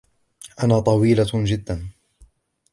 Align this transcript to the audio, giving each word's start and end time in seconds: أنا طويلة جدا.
أنا 0.63 0.79
طويلة 0.79 1.23
جدا. 1.33 1.89